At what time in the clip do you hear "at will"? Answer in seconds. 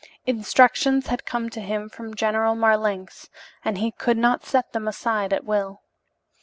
5.31-5.83